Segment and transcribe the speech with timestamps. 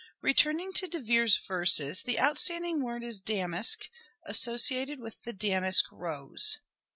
[0.23, 3.83] Returning to De Vere's verses the outstanding word is" damask,"
[4.25, 6.57] associated with the" damask rose."